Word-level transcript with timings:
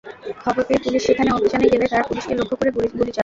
খবর 0.43 0.61
পেয়ে 0.67 0.83
পুলিশ 0.85 1.01
সেখানে 1.07 1.29
অভিযানে 1.31 1.67
গেলে 1.73 1.85
তারা 1.87 2.07
পুলিশকে 2.09 2.33
লক্ষ্য 2.35 2.55
করে 2.59 2.69
গুলি 2.73 2.87
চালায়। 2.89 3.13